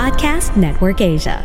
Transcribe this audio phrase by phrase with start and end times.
[0.00, 1.44] Podcast Network Asia.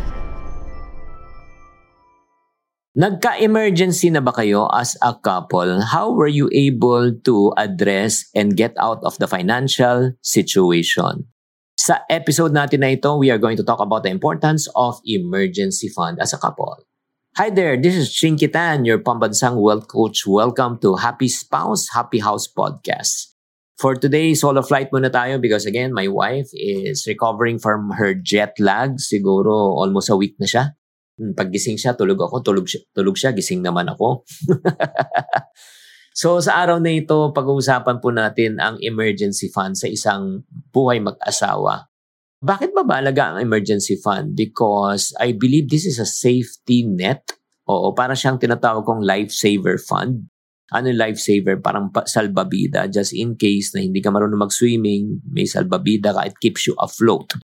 [2.95, 5.83] Nagka-emergency na ba kayo as a couple?
[5.83, 11.27] How were you able to address and get out of the financial situation?
[11.75, 15.91] Sa episode natin na ito, we are going to talk about the importance of emergency
[15.91, 16.79] fund as a couple.
[17.35, 20.23] Hi there, this is Chinky Tan, your pambansang wealth coach.
[20.23, 23.34] Welcome to Happy Spouse, Happy House Podcast.
[23.75, 28.55] For today, solo flight muna tayo because again, my wife is recovering from her jet
[28.55, 28.95] lag.
[29.03, 30.79] Siguro almost a week na siya.
[31.19, 34.23] Hmm, paggising siya, tulog ako, tulog siya, tulog siya gising naman ako.
[36.19, 41.91] so sa araw na ito, pag-uusapan po natin ang emergency fund sa isang buhay mag-asawa.
[42.39, 44.39] Bakit ba balaga ang emergency fund?
[44.39, 47.27] Because I believe this is a safety net.
[47.67, 50.31] Oo, para siyang tinatawag kong lifesaver fund.
[50.73, 51.61] Ano yung lifesaver?
[51.61, 52.89] Parang salbabida.
[52.89, 57.37] Just in case na hindi ka marunong mag-swimming, may salbabida ka, it keeps you afloat.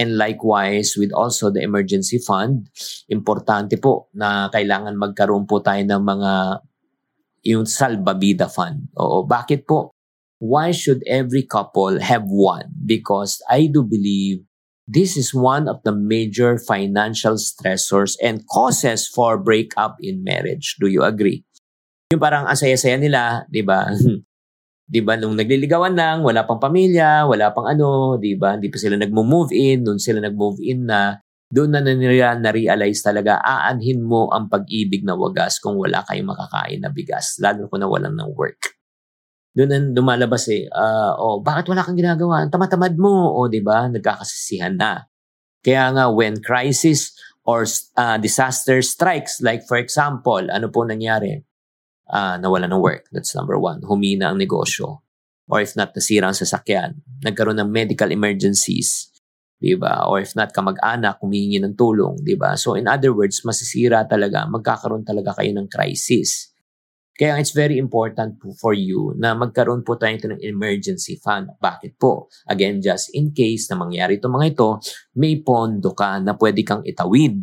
[0.00, 2.66] And likewise, with also the emergency fund,
[3.06, 6.32] importante po na kailangan magkaroon po tayo ng mga
[7.44, 8.88] yung salbabida fund.
[8.96, 9.94] Oo, bakit po?
[10.44, 12.68] why should every couple have one?
[12.84, 14.44] Because I do believe
[14.86, 20.76] this is one of the major financial stressors and causes for breakup in marriage.
[20.78, 21.44] Do you agree?
[22.12, 23.88] Yung parang asaya-saya nila, di ba?
[24.92, 28.60] di ba nung nagliligawan lang, wala pang pamilya, wala pang ano, di ba?
[28.60, 31.16] Hindi pa sila nagmo-move in, nung sila nag-move in na,
[31.48, 36.82] doon na nila na-realize talaga, aanhin mo ang pag-ibig na wagas kung wala kayong makakain
[36.82, 38.74] na bigas, lalo kung nawalan ng work
[39.54, 42.42] doon ang lumalabas eh, uh, oh, bakit wala kang ginagawa?
[42.50, 43.86] Tamatamad mo, o oh, di ba?
[43.86, 45.06] Nagkakasisihan na.
[45.62, 47.14] Kaya nga, when crisis
[47.46, 47.62] or
[47.94, 51.38] uh, disaster strikes, like for example, ano po nangyari?
[52.04, 53.08] Uh, nawala ng work.
[53.10, 53.80] That's number one.
[53.80, 55.00] Humina ang negosyo.
[55.48, 57.00] Or if not, nasira ang sasakyan.
[57.24, 59.12] Nagkaroon ng medical emergencies.
[59.56, 60.04] Di ba?
[60.04, 62.20] Or if not, kamag-anak, humihingi ng tulong.
[62.20, 62.56] Di ba?
[62.60, 66.52] So in other words, masisira talaga, magkakaroon talaga kayo ng crisis.
[67.14, 71.46] Kaya it's very important po for you na magkaroon po tayo ng emergency fund.
[71.62, 72.26] Bakit po?
[72.50, 74.82] Again, just in case na mangyari itong mga ito,
[75.14, 77.38] may pondo ka na pwede kang itawid,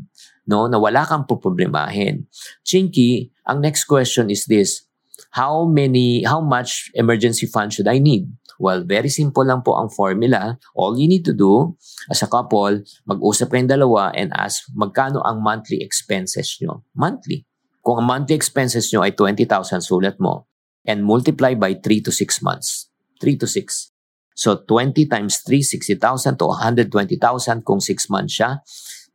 [0.51, 0.67] no?
[0.67, 2.27] na wala kang poproblemahin.
[2.67, 4.83] Chinky, ang next question is this.
[5.31, 8.27] How many, how much emergency fund should I need?
[8.61, 10.59] Well, very simple lang po ang formula.
[10.77, 11.73] All you need to do
[12.13, 16.85] as a couple, mag-usap kayong dalawa and ask magkano ang monthly expenses nyo.
[16.93, 17.47] Monthly.
[17.81, 20.45] Kung ang monthly expenses nyo ay 20,000, sulat mo.
[20.85, 22.91] And multiply by 3 to 6 months.
[23.17, 23.89] 3 to 6.
[24.37, 25.61] So 20 times 3,
[25.97, 28.61] 60,000 to 120,000 kung 6 months siya.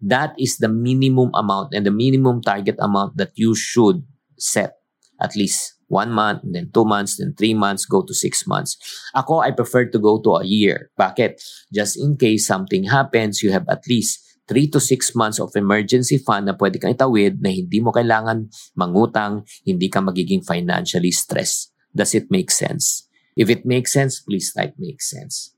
[0.01, 4.05] That is the minimum amount and the minimum target amount that you should
[4.37, 4.77] set.
[5.21, 8.77] At least one month, then two months, then three months, go to six months.
[9.15, 10.91] Ako, I prefer to go to a year.
[10.99, 11.41] Bakit?
[11.73, 16.23] Just in case something happens, you have at least 3 to 6 months of emergency
[16.23, 18.47] fund na pwede kang itawid na hindi mo kailangan
[18.79, 21.75] mangutang, hindi ka magiging financially stressed.
[21.91, 23.11] Does it make sense?
[23.35, 25.53] If it makes sense, please type makes sense.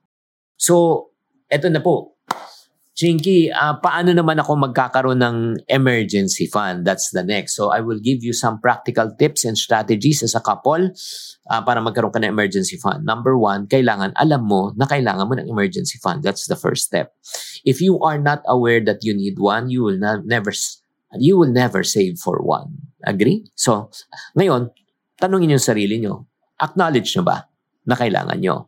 [0.56, 1.06] So,
[1.47, 2.18] eto na po.
[2.99, 6.83] Chinky, uh, paano naman ako magkakaroon ng emergency fund?
[6.83, 7.55] That's the next.
[7.55, 10.91] So I will give you some practical tips and strategies as a couple
[11.47, 13.07] uh, para magkaroon ka ng emergency fund.
[13.07, 16.27] Number one, kailangan alam mo na kailangan mo ng emergency fund.
[16.27, 17.15] That's the first step.
[17.63, 20.51] If you are not aware that you need one, you will not, never
[21.23, 22.83] you will never save for one.
[23.07, 23.47] Agree?
[23.55, 23.95] So,
[24.35, 24.75] ngayon,
[25.23, 26.27] tanungin yung sarili nyo.
[26.59, 27.47] Acknowledge nyo ba
[27.87, 28.67] na kailangan nyo?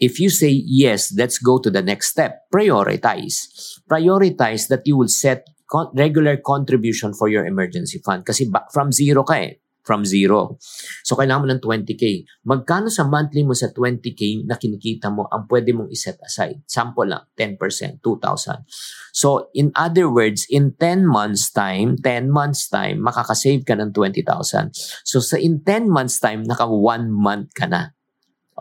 [0.00, 2.48] If you say yes, let's go to the next step.
[2.52, 3.48] Prioritize.
[3.86, 8.28] Prioritize that you will set con- regular contribution for your emergency fund.
[8.28, 9.56] Kasi ba- from zero ka eh.
[9.82, 10.62] From zero.
[11.02, 12.22] So, kailangan mo ng 20K.
[12.46, 16.62] Magkano sa monthly mo sa 20K na kinikita mo ang pwede mong iset aside?
[16.70, 18.62] Sample lang, 10%, 2,000.
[19.10, 24.70] So, in other words, in 10 months time, 10 months time, makakasave ka ng 20,000.
[25.02, 27.90] So, sa in 10 months time, naka 1 month ka na.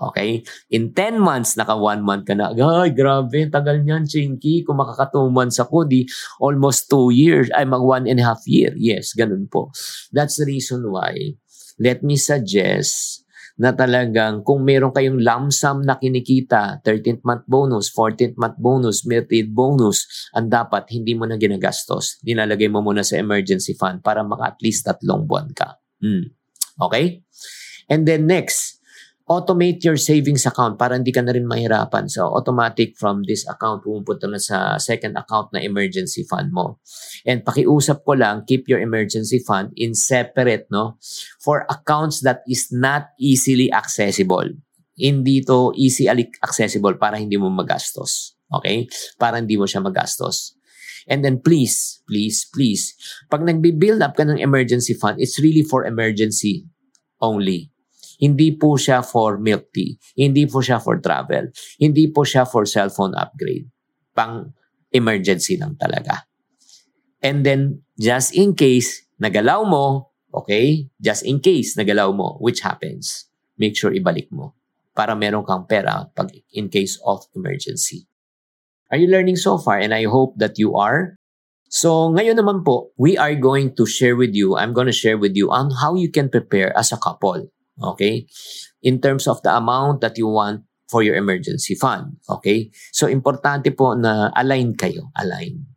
[0.02, 0.42] Okay?
[0.74, 2.50] In 10 months, naka 1 month ka na.
[2.58, 4.66] Ay, grabe, tagal niyan, Chinky.
[4.66, 6.10] Kung makaka 2 months ako, di
[6.42, 8.74] almost 2 years, ay mag 1 and a half year.
[8.74, 9.70] Yes, ganun po.
[10.10, 11.38] That's the reason why,
[11.78, 13.22] let me suggest
[13.62, 19.06] na talagang kung meron kayong lump sum na kinikita, 13th month bonus, 14th month bonus,
[19.06, 22.18] mid bonus, ang dapat hindi mo na ginagastos.
[22.26, 25.78] Dinalagay mo muna sa emergency fund para maka at least tatlong buwan ka.
[26.02, 26.34] Hmm.
[26.82, 27.22] Okay?
[27.86, 28.81] And then next,
[29.32, 32.12] automate your savings account para hindi ka na rin mahirapan.
[32.12, 36.84] So, automatic from this account, pumupunta na sa second account na emergency fund mo.
[37.24, 41.00] And pakiusap ko lang, keep your emergency fund in separate, no?
[41.40, 44.52] For accounts that is not easily accessible.
[45.00, 46.12] Hindi to easy
[46.44, 48.36] accessible para hindi mo magastos.
[48.52, 48.92] Okay?
[49.16, 50.60] Para hindi mo siya magastos.
[51.10, 52.94] And then please, please, please,
[53.32, 56.70] pag nagbi-build up ka ng emergency fund, it's really for emergency
[57.18, 57.71] only.
[58.22, 59.98] Hindi po siya for milk tea.
[60.14, 61.50] Hindi po siya for travel.
[61.82, 63.66] Hindi po siya for cellphone upgrade.
[64.14, 64.54] Pang
[64.94, 66.30] emergency lang talaga.
[67.26, 73.26] And then, just in case nagalaw mo, okay, just in case nagalaw mo, which happens,
[73.58, 74.54] make sure ibalik mo
[74.92, 78.06] para meron kang pera pag in case of emergency.
[78.92, 79.80] Are you learning so far?
[79.80, 81.16] And I hope that you are.
[81.72, 85.16] So ngayon naman po, we are going to share with you, I'm going to share
[85.16, 87.48] with you on how you can prepare as a couple.
[87.82, 88.30] Okay?
[88.86, 92.20] In terms of the amount that you want for your emergency fund.
[92.28, 92.70] Okay?
[92.92, 95.10] So importante po na align kayo.
[95.18, 95.72] Align.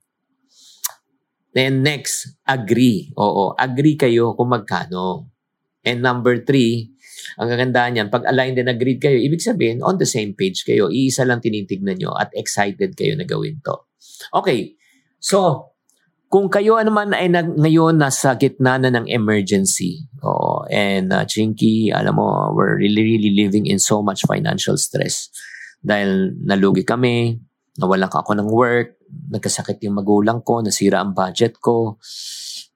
[1.54, 3.14] Then next, agree.
[3.14, 5.30] Oo, agree kayo kung magkano.
[5.86, 6.90] And number three,
[7.38, 10.90] ang kagandahan niyan, pag aligned and agreed kayo, ibig sabihin, on the same page kayo,
[10.90, 13.86] iisa lang tinitignan nyo at excited kayo na gawin to.
[14.34, 14.74] Okay,
[15.22, 15.70] so,
[16.28, 21.94] kung kayo naman ay nag, ngayon nasa gitna na ng emergency, oh, and uh, Chinky,
[21.94, 25.30] alam mo, we're really, really living in so much financial stress.
[25.78, 27.38] Dahil nalugi kami,
[27.78, 28.98] nawalan ako ng work,
[29.30, 32.02] nagkasakit yung magulang ko, nasira ang budget ko,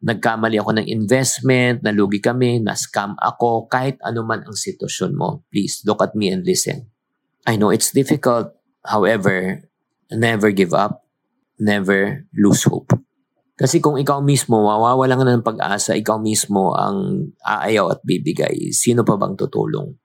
[0.05, 5.83] nagkamali ako ng investment, nalugi kami, na-scam ako, kahit ano man ang sitwasyon mo, please
[5.83, 6.87] look at me and listen.
[7.43, 8.55] I know it's difficult,
[8.87, 9.67] however,
[10.15, 11.03] never give up,
[11.59, 12.95] never lose hope.
[13.59, 19.03] Kasi kung ikaw mismo, mawawala ka ng pag-asa, ikaw mismo ang aayaw at bibigay, sino
[19.03, 19.99] pa bang tutulong?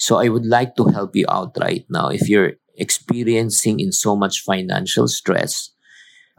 [0.00, 2.08] So I would like to help you out right now.
[2.08, 5.76] If you're experiencing in so much financial stress,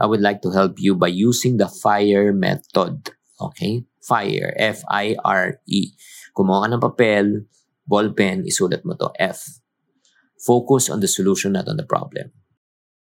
[0.02, 3.14] I would like to help you by using the FIRE method.
[3.40, 3.86] Okay?
[4.02, 4.58] FIRE.
[4.58, 5.82] F-I-R-E.
[6.36, 7.26] Kumuha ka ng papel,
[7.86, 9.14] ball pen, isulat mo to.
[9.22, 9.62] F.
[10.42, 12.34] Focus on the solution, not on the problem.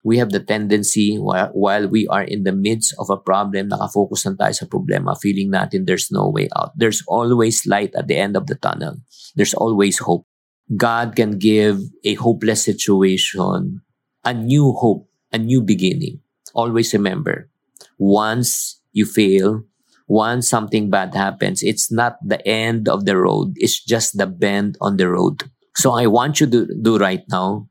[0.05, 4.29] We have the tendency, while, while we are in the midst of a problem, nakafocus
[4.29, 6.77] lang tayo sa problema, feeling natin there's no way out.
[6.77, 9.01] There's always light at the end of the tunnel.
[9.33, 10.29] There's always hope.
[10.69, 13.81] God can give a hopeless situation
[14.21, 16.21] a new hope, a new beginning
[16.55, 17.51] always remember
[17.99, 19.63] once you fail,
[20.07, 24.77] once something bad happens, it's not the end of the road, it's just the bend
[24.81, 25.43] on the road.
[25.75, 27.67] So I want you to do right now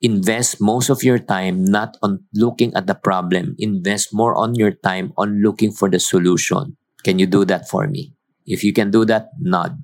[0.00, 4.72] invest most of your time not on looking at the problem, invest more on your
[4.72, 6.76] time on looking for the solution.
[7.04, 8.12] Can you do that for me?
[8.46, 9.78] If you can do that, nod.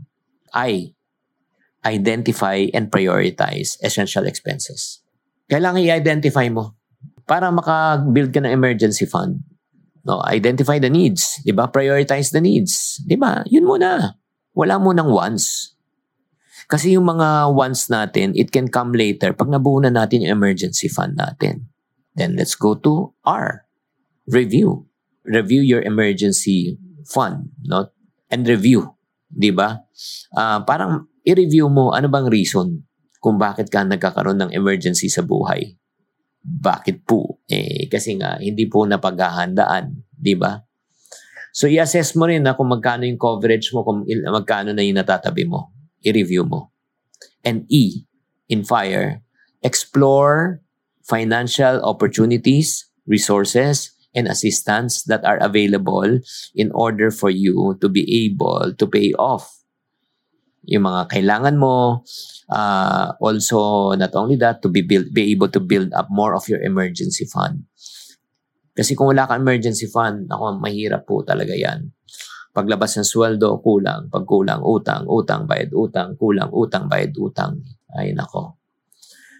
[0.53, 0.95] I
[1.85, 5.03] identify and prioritize essential expenses.
[5.51, 6.79] Kailangan i-identify mo
[7.27, 9.43] para maka-build ka ng emergency fund.
[10.03, 11.71] No, identify the needs, 'di ba?
[11.71, 13.47] Prioritize the needs, 'di ba?
[13.47, 14.19] Yun muna.
[14.53, 15.79] Wala mo nang wants.
[16.73, 20.89] Kasi yung mga wants natin, it can come later pag nabuo na natin yung emergency
[20.89, 21.69] fund natin.
[22.17, 23.69] Then let's go to R.
[24.25, 24.89] Review.
[25.29, 27.93] Review your emergency fund, no?
[28.33, 28.89] And review,
[29.29, 29.85] 'di ba?
[30.33, 32.81] Uh, parang i-review mo ano bang reason
[33.21, 35.77] kung bakit ka nagkakaroon ng emergency sa buhay.
[36.43, 37.39] Bakit po?
[37.47, 39.95] Eh, kasi nga, hindi po napaghahandaan.
[40.11, 40.59] Di ba?
[41.55, 45.47] So, i-assess mo rin na kung magkano yung coverage mo, kung magkano na yung natatabi
[45.47, 45.71] mo.
[46.05, 46.71] I-review mo.
[47.45, 48.07] And E,
[48.49, 49.23] in FIRE,
[49.63, 50.61] explore
[51.03, 56.21] financial opportunities, resources, and assistance that are available
[56.55, 59.63] in order for you to be able to pay off
[60.67, 62.07] yung mga kailangan mo.
[62.47, 66.47] Uh, also, not only that, to be, build, be able to build up more of
[66.47, 67.67] your emergency fund.
[68.73, 71.93] Kasi kung wala kang emergency fund, ako, mahirap po talaga yan.
[72.53, 74.13] Paglabas ng sweldo, kulang.
[74.13, 77.59] Pag kulang, utang, utang, bayad, utang, kulang, utang, bayad, utang.
[77.97, 78.61] Ay, nako.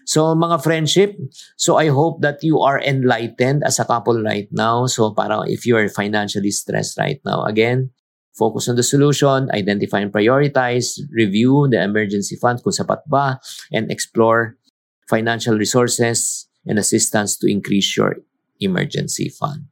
[0.03, 1.15] So, mga friendship,
[1.55, 4.83] so I hope that you are enlightened as a couple right now.
[4.91, 7.93] So, para if you are financially stressed right now, again,
[8.33, 13.37] Focus on the solution, identify and prioritize, review the emergency fund kung sapat ba,
[13.69, 14.57] and explore
[15.05, 18.25] financial resources and assistance to increase your
[18.57, 19.69] emergency fund.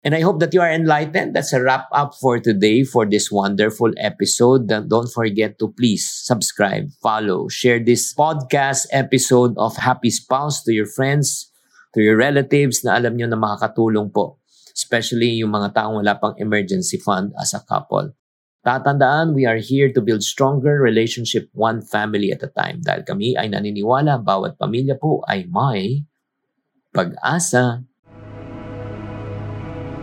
[0.00, 1.36] And I hope that you are enlightened.
[1.36, 4.66] That's a wrap up for today for this wonderful episode.
[4.66, 10.88] Don't forget to please subscribe, follow, share this podcast episode of Happy Spouse to your
[10.88, 11.52] friends,
[11.92, 14.40] to your relatives na alam nyo na makakatulong po
[14.80, 18.16] especially yung mga taong wala pang emergency fund as a couple.
[18.60, 23.32] Tatandaan, we are here to build stronger relationship one family at a time dahil kami
[23.32, 26.04] ay naniniwala bawat pamilya po ay may
[26.92, 27.84] pag-asa.